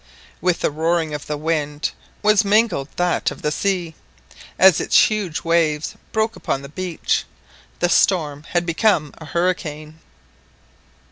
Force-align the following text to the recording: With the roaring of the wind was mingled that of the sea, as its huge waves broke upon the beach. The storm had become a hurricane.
With 0.41 0.61
the 0.61 0.71
roaring 0.71 1.13
of 1.13 1.27
the 1.27 1.37
wind 1.37 1.91
was 2.23 2.43
mingled 2.43 2.87
that 2.95 3.29
of 3.29 3.43
the 3.43 3.51
sea, 3.51 3.93
as 4.57 4.81
its 4.81 4.97
huge 4.97 5.41
waves 5.43 5.93
broke 6.11 6.35
upon 6.35 6.63
the 6.63 6.69
beach. 6.69 7.23
The 7.81 7.87
storm 7.89 8.45
had 8.49 8.65
become 8.65 9.13
a 9.19 9.25
hurricane. 9.25 9.99